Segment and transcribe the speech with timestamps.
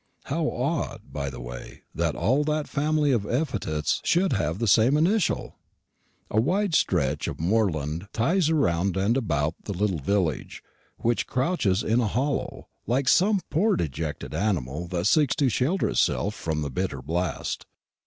[0.23, 4.97] (How odd, by the way, that all that family of epithets should have the same
[4.97, 5.57] initial!)
[6.31, 10.63] A wide stretch of moorland lies around and about the little village,
[10.97, 16.33] which crouches in a hollow, like some poor dejected animal that seeks to shelter itself
[16.33, 17.67] from the bitter blast.